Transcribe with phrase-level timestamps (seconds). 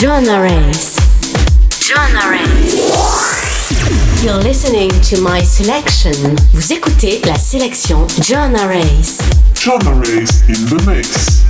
[0.00, 0.96] Joanna Rays.
[4.24, 6.14] You're listening to my selection.
[6.54, 8.06] Vous écoutez la sélection.
[8.22, 11.49] Joanna Rays in the mix.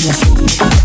[0.00, 0.77] Yeah.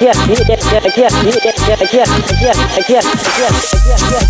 [0.00, 2.82] I can't, I can't, I can't, I can't, I can't, I can't, I can't, I
[2.82, 4.29] can't, I can't, I can't.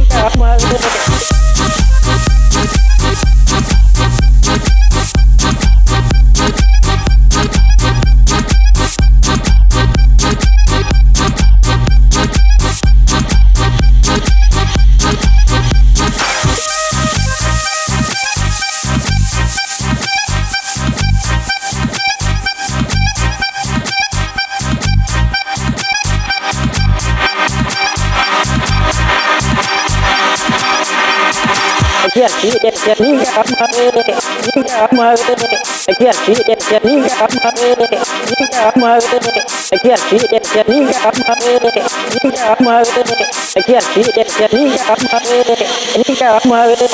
[33.39, 33.83] அம்மாவே
[34.45, 35.35] நீங்க அம்மாவே
[35.93, 37.69] ஐயா சீதேச்ச நீங்க அம்மாவே
[38.29, 39.19] நீங்க அம்மாவே
[39.77, 41.53] ஐயா சீதேச்ச நீங்க அம்மாவே
[42.15, 43.03] நீங்க அம்மாவே
[43.61, 45.37] ஐயா சீதேச்ச நீங்க அம்மாவே
[45.97, 46.87] நீங்க அம்மாவே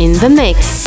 [0.00, 0.77] In the mix.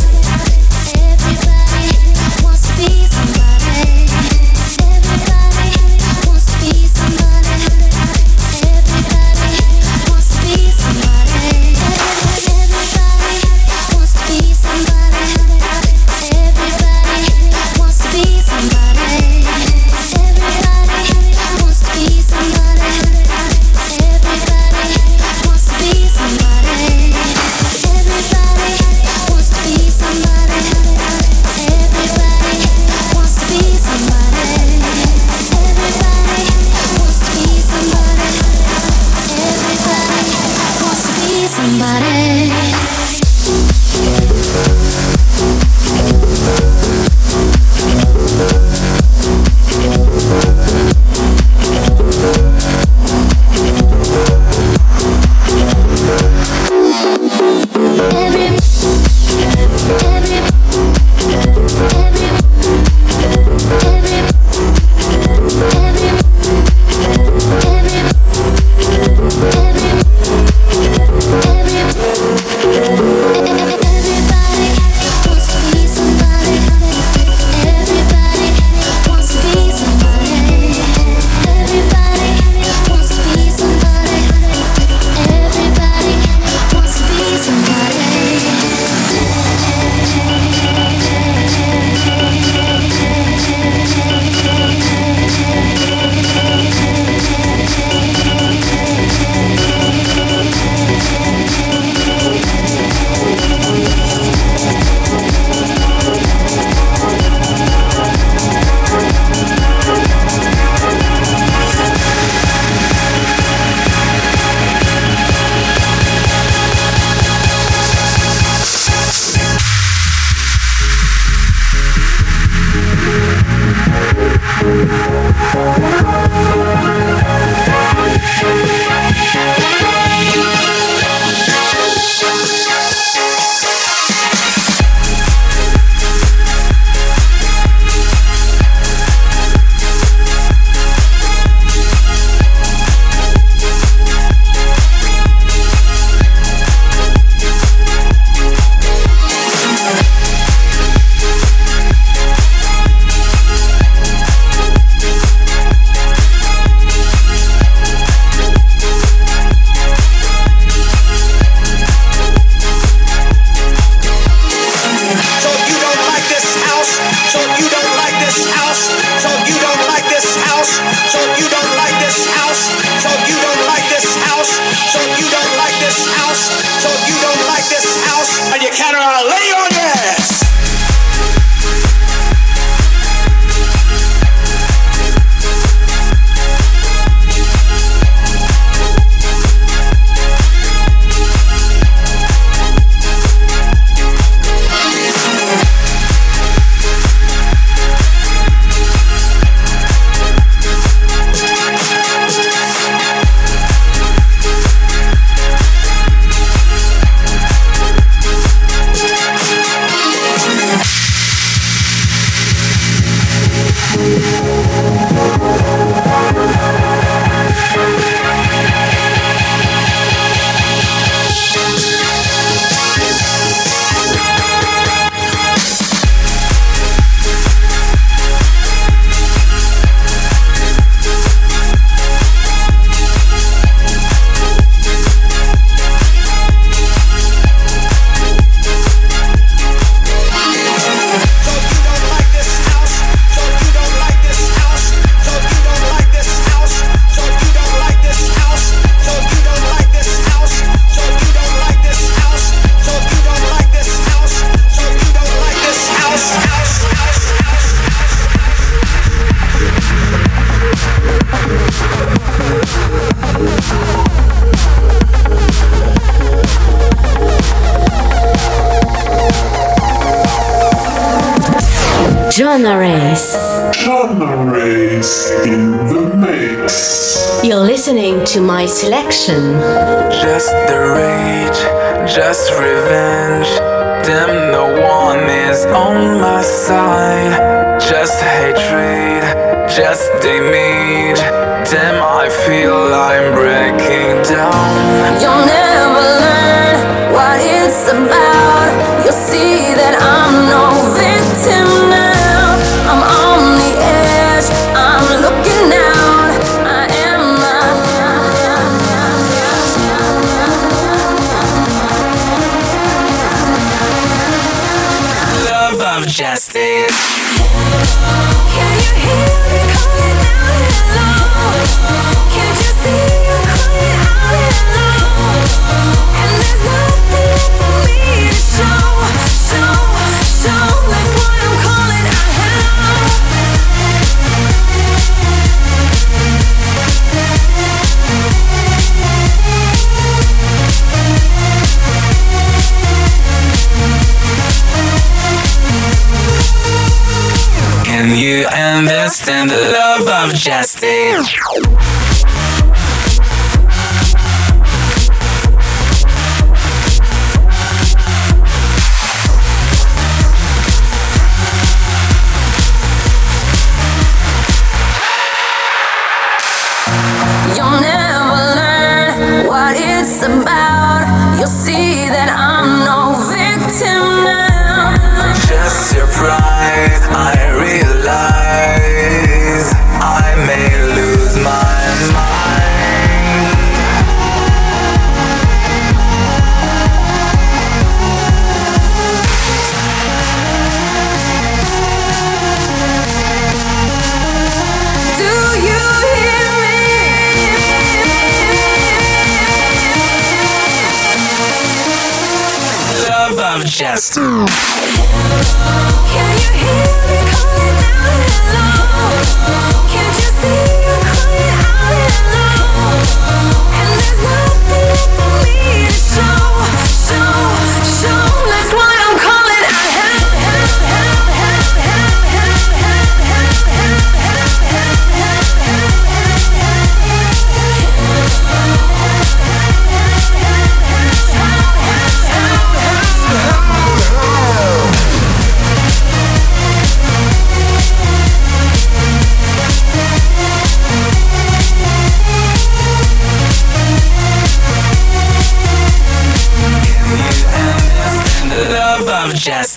[278.61, 279.80] My selection.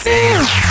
[0.06, 0.63] Of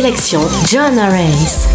[0.00, 1.66] sélection Joanna Rays.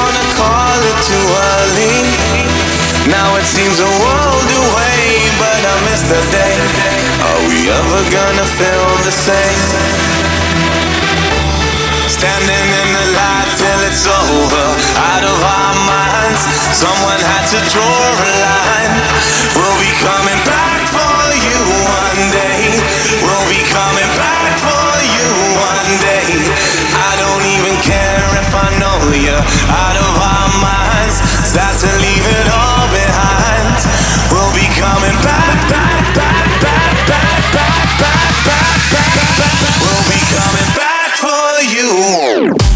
[0.00, 1.96] Wanna call it too early.
[3.12, 5.00] Now it seems a world away,
[5.36, 6.56] but I miss the day.
[7.28, 9.62] Are we ever gonna feel the same?
[12.08, 14.66] Standing in the light till it's over,
[15.12, 16.42] out of our minds.
[16.76, 18.94] Someone had to draw a line.
[19.56, 20.39] We'll be coming
[27.82, 31.16] care if I know you're out of our minds.
[31.48, 33.76] Start to leave it all behind.
[34.30, 39.76] We'll be coming back, back, back, back, back, back, back, back, back, back.
[39.80, 42.69] We'll be coming back for you.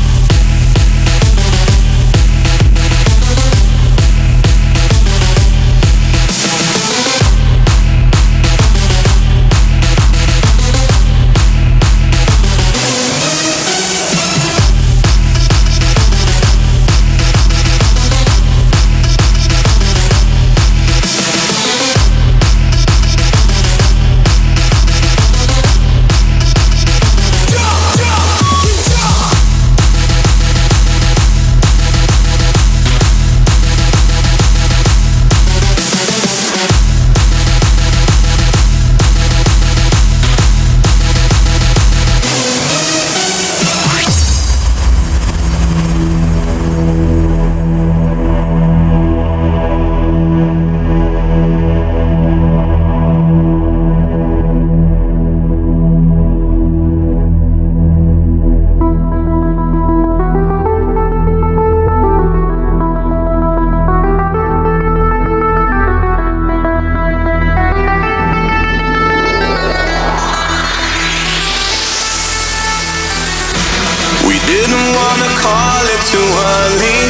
[75.44, 77.04] Call it too early.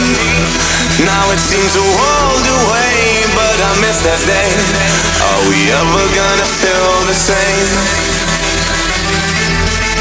[1.07, 4.51] Now it seems a world away, but I miss that day.
[5.22, 7.70] Are we ever gonna feel the same?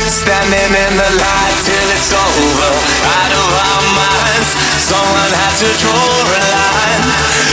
[0.10, 2.72] Standing in the light till it's over,
[3.06, 4.50] out of our minds.
[4.82, 7.06] Someone had to draw a line.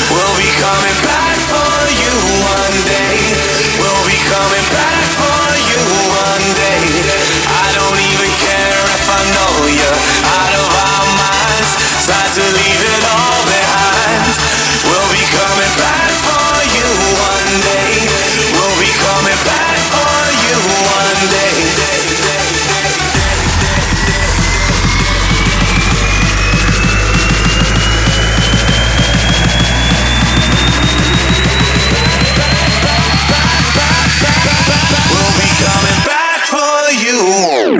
[0.08, 3.16] We'll be coming back for you one day.
[3.80, 6.84] We'll be coming back for you one day.
[7.48, 10.19] I don't even care if I know you're
[37.30, 37.79] Show.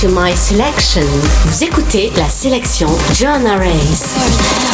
[0.00, 1.02] To my selection.
[1.46, 4.67] Vous écoutez la sélection Joanna Race.